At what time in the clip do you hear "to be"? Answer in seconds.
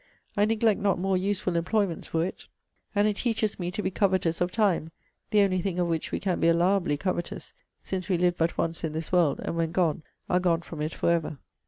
3.69-3.91